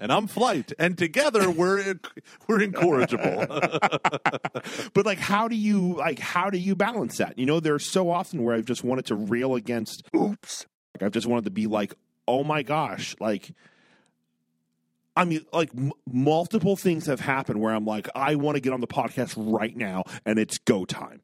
[0.00, 1.98] And I'm flight, and together we're
[2.46, 3.46] we're incorrigible.
[4.94, 7.38] but like how do you like how do you balance that?
[7.38, 10.66] You know there's so often where i've just wanted to rail against oops.
[10.94, 11.94] Like i've just wanted to be like
[12.28, 13.16] oh my gosh.
[13.18, 13.50] Like
[15.16, 18.72] I mean, like m- multiple things have happened where I'm like, I want to get
[18.72, 21.22] on the podcast right now, and it's go time.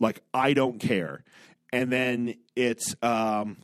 [0.00, 1.22] Like I don't care,
[1.72, 3.58] and then it's, um,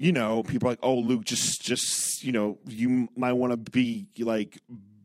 [0.00, 3.58] you know, people are like, oh, Luke, just, just, you know, you might want to
[3.58, 4.58] be like,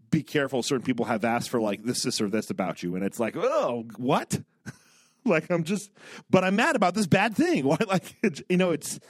[0.09, 0.63] be careful.
[0.63, 3.35] Certain people have asked for like this, this, or this about you, and it's like,
[3.35, 4.39] oh, what?
[5.25, 5.91] like I'm just,
[6.29, 7.65] but I'm mad about this bad thing.
[7.65, 7.77] Why?
[7.85, 9.01] Like, it's, you know, it's,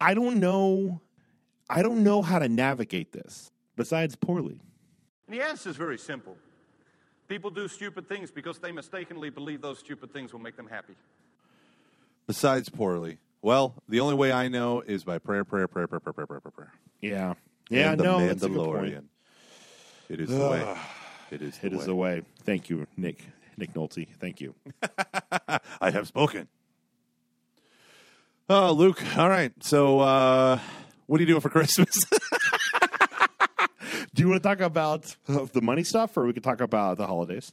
[0.00, 1.02] I don't know,
[1.68, 3.52] I don't know how to navigate this.
[3.76, 4.62] Besides, poorly.
[5.26, 6.38] And the answer is very simple.
[7.28, 10.94] People do stupid things because they mistakenly believe those stupid things will make them happy.
[12.26, 13.18] Besides poorly.
[13.42, 16.40] Well, the only way I know is by prayer, prayer, prayer, prayer, prayer, prayer, prayer,
[16.40, 16.72] prayer, prayer.
[17.00, 17.34] Yeah,
[17.70, 18.92] yeah, And the no, that's a good Mandalorian.
[18.94, 19.04] point.
[20.10, 20.76] It is the way.
[21.30, 21.56] It is.
[21.58, 21.86] The It is way.
[21.86, 22.22] the way.
[22.44, 23.24] Thank you, Nick.
[23.56, 24.06] Nick Nolte.
[24.18, 24.54] Thank you.
[25.80, 26.48] I have spoken.
[28.48, 29.02] Oh, Luke.
[29.16, 29.52] All right.
[29.60, 30.58] So, uh,
[31.06, 31.94] what are you doing for Christmas?
[34.14, 36.96] Do you want to talk about uh, the money stuff, or we could talk about
[36.98, 37.52] the holidays?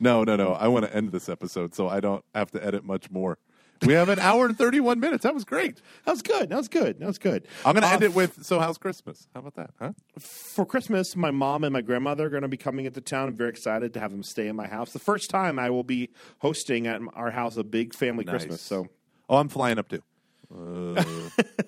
[0.00, 0.52] no, no, no.
[0.52, 3.38] I want to end this episode so I don't have to edit much more.
[3.82, 5.22] We have an hour and 31 minutes.
[5.24, 5.80] That was great.
[6.04, 6.48] That was good.
[6.48, 6.98] That was good.
[7.00, 7.46] That was good.
[7.64, 9.28] I'm going to Uh, end it with So, how's Christmas?
[9.34, 9.70] How about that?
[9.78, 9.92] Huh?
[10.18, 13.28] for Christmas, my mom and my grandmother are going to be coming into town.
[13.28, 14.92] I'm very excited to have them stay in my house.
[14.92, 18.60] The first time I will be hosting at our house a big family Christmas.
[18.62, 18.88] So
[19.28, 20.02] Oh, I'm flying up too.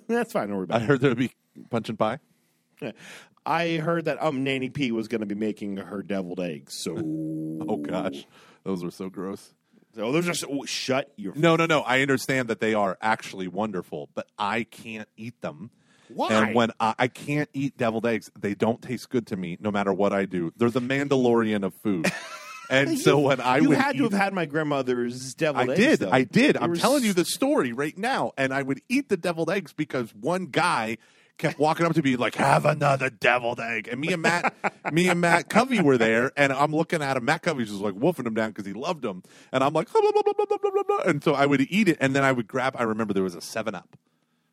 [0.08, 0.48] that's fine.
[0.48, 1.32] Don't worry I about heard there'd be
[1.70, 2.18] punch and pie.
[3.44, 6.74] I heard that um Nanny P was going to be making her deviled eggs.
[6.74, 6.92] So
[7.68, 8.24] Oh, gosh.
[8.64, 9.52] Those were so gross.
[9.98, 11.80] So those are so, oh, shut your No, no, no.
[11.80, 15.70] I understand that they are actually wonderful, but I can't eat them.
[16.08, 16.28] Why?
[16.32, 19.70] And when I, I can't eat deviled eggs, they don't taste good to me, no
[19.70, 20.52] matter what I do.
[20.56, 22.10] They're the Mandalorian of food.
[22.70, 25.70] And so when I you would had to eat- have had my grandmother's I deviled
[25.70, 25.80] eggs.
[25.80, 26.10] I did, though.
[26.10, 26.56] I did.
[26.56, 29.48] They I'm were telling you the story right now, and I would eat the deviled
[29.48, 30.98] eggs because one guy
[31.38, 34.54] kept walking up to me like, "Have another deviled egg." And me and Matt,
[34.92, 37.24] me and Matt Covey were there, and I'm looking at him.
[37.24, 39.22] Matt Covey's just like wolfing him down because he loved him,
[39.52, 41.96] and I'm like, blah, blah, blah, blah, blah, blah, and so I would eat it,
[42.00, 42.76] and then I would grab.
[42.78, 43.96] I remember there was a Seven Up.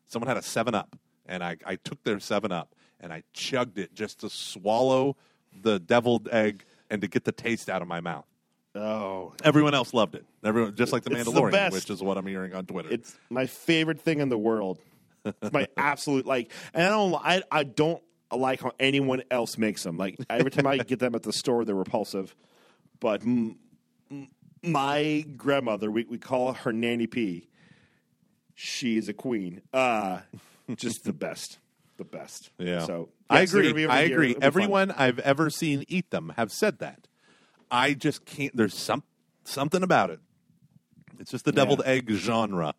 [0.06, 0.96] Someone had a Seven Up,
[1.26, 5.16] and I I took their Seven Up and I chugged it just to swallow
[5.62, 8.26] the deviled egg and to get the taste out of my mouth.
[8.74, 10.24] Oh, everyone else loved it.
[10.44, 12.90] Everyone, just like the Mandalorian, the which is what I'm hearing on Twitter.
[12.92, 14.78] It's my favorite thing in the world.
[15.52, 19.96] My absolute like, and I don't, I, I don't like how anyone else makes them.
[19.96, 22.34] Like every time I get them at the store, they're repulsive.
[23.00, 23.56] But m-
[24.10, 24.28] m-
[24.62, 27.48] my grandmother, we we call her Nanny P.
[28.54, 29.60] She is a queen.
[29.72, 30.20] Uh,
[30.76, 31.58] just the best,
[31.98, 32.50] the best.
[32.58, 33.68] yeah, So I yes, they're agree.
[33.70, 34.30] gonna be over I agree.
[34.30, 34.46] It'll fun.
[34.46, 37.06] Everyone I've ever seen eat them have said that.
[37.70, 38.56] I just can't.
[38.56, 39.02] There's some
[39.44, 40.20] something about it.
[41.18, 42.74] It's just the deviled egg genre.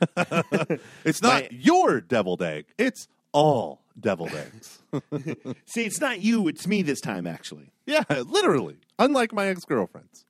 [1.04, 2.66] it's not My- your deviled egg.
[2.78, 4.78] It's all deviled eggs.
[5.66, 7.70] See, it's not you; it's me this time, actually.
[7.86, 8.76] yeah, literally.
[8.98, 10.24] Unlike my ex girlfriends.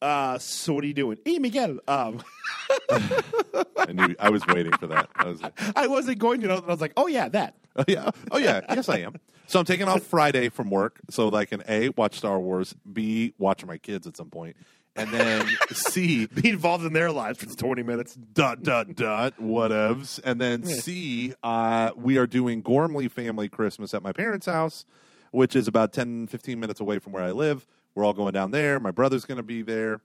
[0.00, 1.78] Uh, so what are you doing, hey Miguel?
[1.86, 2.22] Um,
[2.90, 4.16] I knew.
[4.18, 5.08] I was waiting for that.
[5.14, 5.40] I was.
[5.76, 6.56] I wasn't going to know.
[6.56, 7.54] I was like, oh yeah, that.
[7.76, 8.10] Oh yeah.
[8.30, 8.60] Oh yeah.
[8.70, 9.14] Yes, I am.
[9.46, 12.74] So I'm taking off Friday from work so that I can a watch Star Wars,
[12.90, 14.56] b watch my kids at some point,
[14.96, 18.14] and then c Be involved in their lives for twenty minutes.
[18.14, 24.02] dot dot dot whatevs, and then c uh, we are doing Gormley family Christmas at
[24.02, 24.84] my parents' house,
[25.30, 27.66] which is about 10, 15 minutes away from where I live.
[27.94, 28.80] We're all going down there.
[28.80, 30.00] My brother's going to be there,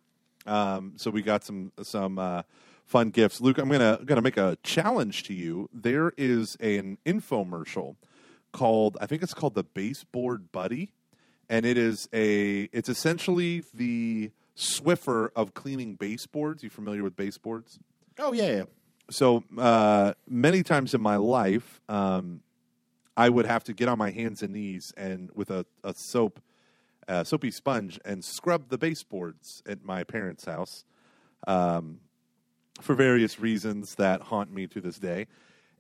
[0.46, 2.20] um, so we got some some.
[2.20, 2.44] Uh,
[2.88, 3.58] Fun gifts, Luke.
[3.58, 5.70] I'm gonna gonna make a challenge to you.
[5.74, 7.98] There is an infomercial
[8.54, 10.94] called I think it's called the Baseboard Buddy,
[11.50, 16.64] and it is a it's essentially the Swiffer of cleaning baseboards.
[16.64, 17.80] You familiar with baseboards?
[18.18, 18.64] Oh yeah, yeah.
[19.10, 22.42] So uh, many times in my life, um,
[23.16, 26.42] I would have to get on my hands and knees and with a, a soap,
[27.08, 30.84] uh, soapy sponge, and scrub the baseboards at my parents' house.
[31.48, 32.00] Um,
[32.82, 35.28] for various reasons that haunt me to this day.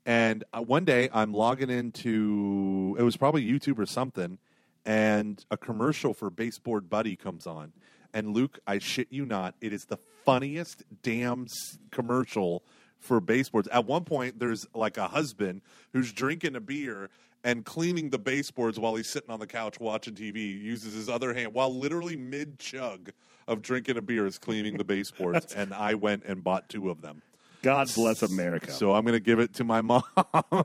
[0.06, 4.38] And uh, one day I'm logging into it was probably YouTube or something,
[4.86, 7.74] and a commercial for Baseboard Buddy comes on.
[8.13, 11.48] And Luke, I shit you not, it is the funniest damn
[11.91, 12.63] commercial
[13.00, 13.67] for baseboards.
[13.70, 15.62] At one point, there's like a husband
[15.93, 17.10] who's drinking a beer
[17.43, 20.36] and cleaning the baseboards while he's sitting on the couch watching TV.
[20.36, 23.12] He uses his other hand while literally mid chug
[23.48, 25.54] of drinking a beer is cleaning the baseboards.
[25.56, 27.22] and I went and bought two of them.
[27.67, 28.71] God bless America.
[28.71, 30.01] So I'm going to give it to my mom.
[30.17, 30.63] I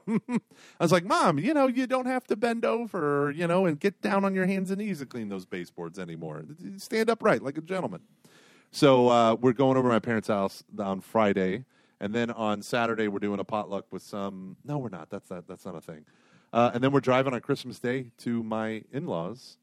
[0.78, 4.00] was like, Mom, you know, you don't have to bend over, you know, and get
[4.00, 6.44] down on your hands and knees to clean those baseboards anymore.
[6.76, 8.02] Stand upright like a gentleman.
[8.70, 11.64] So uh, we're going over to my parents' house on Friday,
[11.98, 14.56] and then on Saturday we're doing a potluck with some.
[14.64, 15.10] No, we're not.
[15.10, 15.48] That's not.
[15.48, 16.04] That's not a thing.
[16.52, 19.58] Uh, and then we're driving on Christmas Day to my in-laws,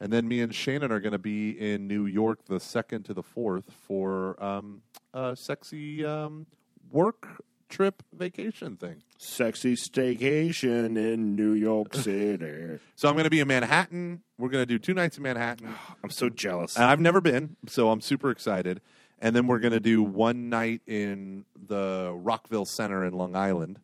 [0.00, 3.14] and then me and Shannon are going to be in New York the second to
[3.14, 4.82] the fourth for um,
[5.14, 6.46] a sexy um,
[6.90, 9.02] work trip vacation thing.
[9.16, 12.78] Sexy staycation in New York City.
[12.96, 14.22] So I'm going to be in Manhattan.
[14.38, 15.72] We're going to do two nights in Manhattan.
[16.04, 16.76] I'm so jealous.
[16.76, 18.80] And I've never been, so I'm super excited.
[19.20, 23.78] And then we're going to do one night in the Rockville Centre in Long Island.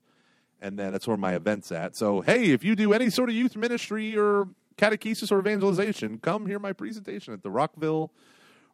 [0.60, 1.96] And then that's where my event's at.
[1.96, 6.46] So, hey, if you do any sort of youth ministry or catechesis or evangelization, come
[6.46, 8.10] hear my presentation at the Rockville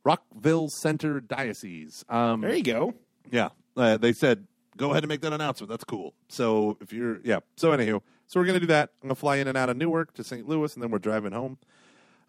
[0.04, 2.04] Rockville Centre Diocese.
[2.08, 2.94] Um, there you go.
[3.30, 4.46] yeah, uh, they said
[4.76, 5.70] go ahead and make that announcement.
[5.70, 6.14] That's cool.
[6.28, 7.40] So if you're yeah.
[7.56, 8.90] So anywho, so we're gonna do that.
[9.02, 10.48] I'm gonna fly in and out of Newark to St.
[10.48, 11.58] Louis, and then we're driving home,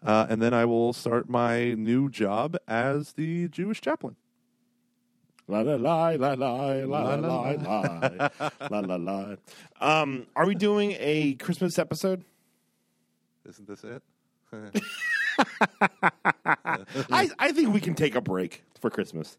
[0.04, 4.16] uh, and then I will start my new job as the Jewish chaplain.
[5.46, 8.30] La la la la la la la la la
[8.70, 9.36] la la la.
[9.80, 12.24] Um, are we doing a Christmas episode?
[13.46, 14.02] Isn't this it?
[17.10, 19.36] I, I think we can take a break for Christmas.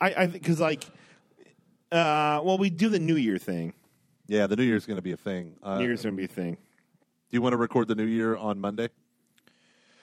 [0.00, 0.84] I I because like,
[1.92, 3.74] uh, well, we do the New Year thing.
[4.26, 5.56] Yeah, the New Year's going to be a thing.
[5.62, 6.54] Uh, New Year's gonna be a thing.
[6.54, 8.88] Do you want to record the New Year on Monday,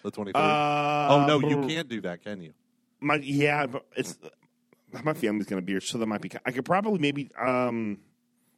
[0.04, 0.40] the twenty third?
[0.40, 2.54] Uh, oh no, you can't do that, can you?
[3.00, 4.18] My yeah, but it's
[5.04, 6.32] my family's gonna be here, so that might be.
[6.46, 7.30] I could probably maybe.
[7.40, 8.00] Um,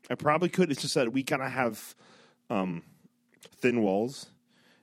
[0.10, 0.72] I probably could.
[0.72, 1.96] It's just that we kind of have
[2.50, 2.84] um,
[3.58, 4.28] thin walls,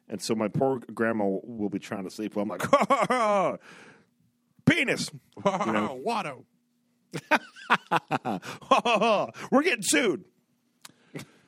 [0.09, 2.37] and so my poor grandma will be trying to sleep.
[2.37, 3.61] While I'm like,
[4.67, 5.11] penis.
[5.45, 6.01] You know?
[6.05, 6.45] Watto.
[9.51, 10.25] We're getting sued.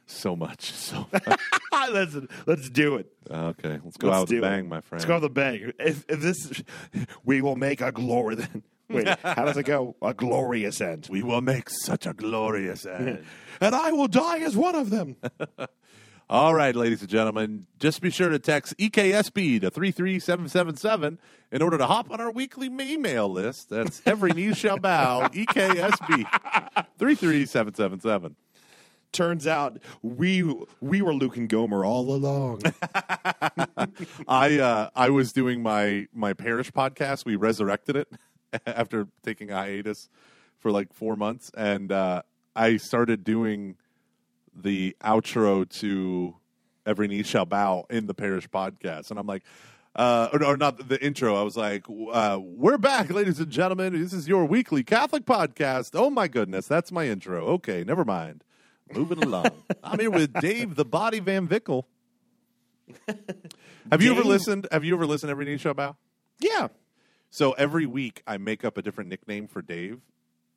[0.06, 0.72] So much.
[0.72, 1.06] So
[1.92, 3.12] let's let's do it.
[3.30, 4.40] okay, let's go Let's out with do a it.
[4.40, 5.00] bang, my friend.
[5.00, 5.72] Let's go with the bang.
[5.78, 6.62] If, if this,
[7.24, 8.36] we will make a glory.
[8.36, 9.96] Then wait, how does it go?
[10.00, 11.08] A glorious end.
[11.10, 13.22] We will make such a glorious end.
[13.60, 15.16] and I will die as one of them.
[16.30, 21.18] All right, ladies and gentlemen, just be sure to text EKSB to 33777
[21.50, 23.70] in order to hop on our weekly email list.
[23.70, 26.26] That's Every Knee Shall Bow, EKSB
[26.98, 28.36] 33777.
[29.10, 30.42] Turns out we
[30.82, 32.60] we were Luke and Gomer all along.
[34.28, 37.24] I uh, I was doing my my parish podcast.
[37.24, 38.12] We resurrected it
[38.66, 40.10] after taking a hiatus
[40.58, 42.20] for like four months, and uh,
[42.54, 43.76] I started doing
[44.62, 46.34] the outro to
[46.86, 49.42] Every Knee Shall Bow in the parish podcast, and I'm like.
[49.96, 51.34] Uh, or, or not the intro.
[51.34, 54.00] I was like, uh, "We're back, ladies and gentlemen.
[54.00, 57.44] This is your weekly Catholic podcast." Oh my goodness, that's my intro.
[57.54, 58.44] Okay, never mind.
[58.94, 59.46] Moving along.
[59.82, 61.86] I'm here with Dave the Body Van Vickle.
[63.90, 64.68] Have you ever listened?
[64.70, 65.96] Have you ever listened to Every Knee Shall Bow?
[66.38, 66.68] yeah,
[67.30, 70.00] So every week I make up a different nickname for Dave,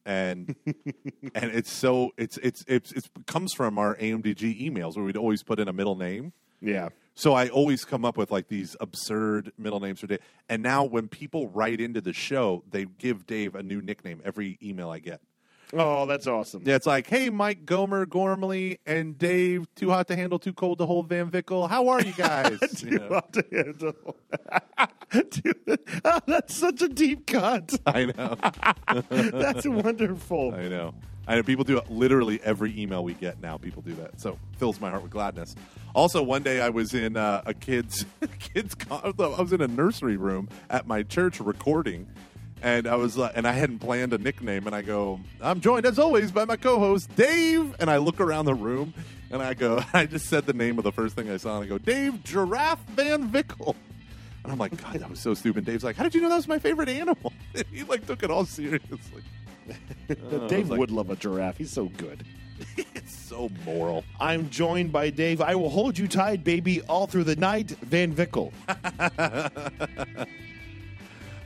[0.06, 5.18] and and it's so it's it's it's it comes from our AMDG emails where we'd
[5.18, 6.34] always put in a middle name.
[6.62, 6.89] yeah.
[7.14, 10.20] So I always come up with like these absurd middle names for Dave.
[10.47, 14.58] And now when people write into the show, they give Dave a new nickname every
[14.64, 15.20] email I get.
[15.74, 16.64] Oh, that's awesome.
[16.66, 20.78] Yeah, it's like, hey, Mike Gomer, Gormley, and Dave, too hot to handle, too cold
[20.80, 21.68] to hold, Van Vickle.
[21.70, 22.60] How are you guys?
[22.84, 24.18] You know, Hot to handle.
[25.30, 27.74] Dude, oh, that's such a deep cut.
[27.86, 28.38] I know.
[29.09, 30.53] That's wonderful.
[30.55, 30.93] I know.
[31.28, 33.57] I know people do it literally every email we get now.
[33.57, 35.55] People do that, so fills my heart with gladness.
[35.93, 38.05] Also, one day I was in uh, a kids
[38.39, 42.07] kids con- I was in a nursery room at my church recording,
[42.62, 45.86] and I was uh, and I hadn't planned a nickname, and I go, I'm joined
[45.86, 48.93] as always by my co-host Dave, and I look around the room,
[49.30, 51.66] and I go, I just said the name of the first thing I saw, and
[51.66, 53.76] I go, Dave Giraffe Van Vickle.
[54.44, 55.66] And I'm like, God, that was so stupid.
[55.66, 57.32] Dave's like, How did you know that was my favorite animal?
[57.72, 59.24] he like took it all seriously.
[60.48, 61.58] Dave like- would love a giraffe.
[61.58, 62.24] He's so good.
[62.94, 64.04] It's so moral.
[64.20, 65.42] I'm joined by Dave.
[65.42, 67.72] I will hold you tight, baby, all through the night.
[67.82, 68.54] Van Vickle.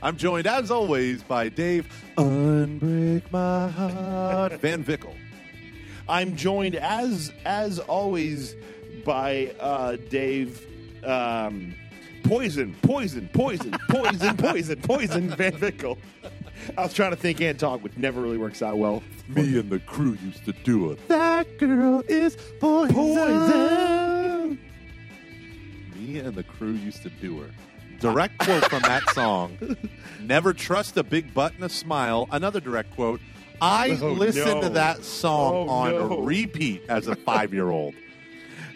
[0.02, 1.88] I'm joined, as always, by Dave.
[2.18, 4.52] Unbreak my heart.
[4.60, 5.14] Van Vickle.
[6.08, 8.54] I'm joined as as always
[9.04, 10.64] by uh, Dave.
[11.04, 11.74] Um,
[12.28, 15.28] poison, poison, poison, poison, poison, poison.
[15.30, 15.98] Van Vickle.
[16.76, 19.02] I was trying to think and talk, which never really works out well.
[19.28, 21.08] Me and the crew used to do it.
[21.08, 22.94] That girl is poison.
[22.94, 24.58] Poison.
[25.96, 27.50] Me and the crew used to do her.
[28.00, 29.56] Direct quote from that song.
[30.20, 32.28] Never trust a big butt and a smile.
[32.30, 33.20] Another direct quote.
[33.60, 36.18] I Oh, listened to that song Oh, on no.
[36.20, 37.94] repeat as a five year old.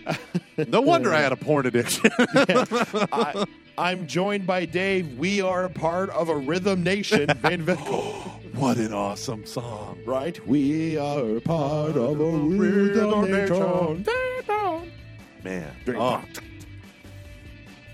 [0.68, 2.11] No wonder I had a porn addiction.
[3.12, 3.46] I,
[3.78, 5.16] I'm joined by Dave.
[5.18, 7.64] We are a part of a rhythm nation, Van
[8.55, 9.98] what an awesome song.
[10.05, 10.38] right?
[10.46, 14.05] We are a part of a rhythm nation.
[15.42, 15.74] Man.
[15.86, 16.22] Very Oh,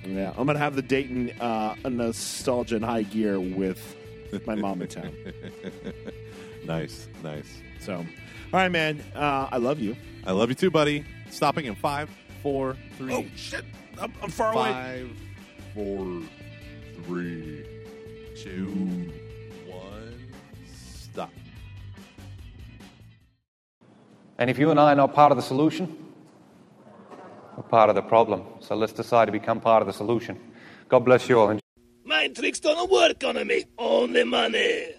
[0.05, 3.97] Yeah, I'm gonna have the Dayton uh, nostalgia in high gear with
[4.45, 5.15] my mom in town.
[6.65, 7.61] nice, nice.
[7.79, 8.05] So, all
[8.53, 9.05] right, man.
[9.15, 9.95] Uh, I love you.
[10.27, 11.05] I love you too, buddy.
[11.31, 12.09] Stopping in five,
[12.43, 13.65] four, three, Oh shit!
[14.01, 14.71] I'm, I'm far away.
[14.73, 15.11] five,
[15.75, 16.23] four,
[17.05, 17.65] three,
[18.37, 19.13] two,
[19.67, 20.15] one,
[20.67, 21.31] stop.
[24.39, 25.97] And if you and I are not part of the solution,
[27.57, 28.45] we're part of the problem.
[28.61, 30.39] So let's decide to become part of the solution.
[30.89, 31.59] God bless you all.
[32.05, 33.65] Mind tricks don't work on me.
[33.79, 34.95] Only money.